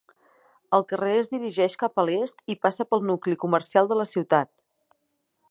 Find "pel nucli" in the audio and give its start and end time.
2.93-3.39